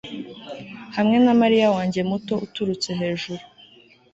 hamwe 0.95 1.17
na 1.23 1.33
marayika 1.39 1.73
wanjye 1.75 1.99
muto 2.09 2.33
uturutse 2.45 2.89
hejuru 2.99 3.43